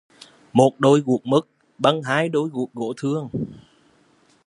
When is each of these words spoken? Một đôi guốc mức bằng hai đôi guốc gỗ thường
Một 0.53 0.79
đôi 0.79 1.01
guốc 1.05 1.21
mức 1.25 1.47
bằng 1.77 2.01
hai 2.03 2.29
đôi 2.29 2.49
guốc 2.49 2.73
gỗ 2.73 2.93
thường 2.97 3.29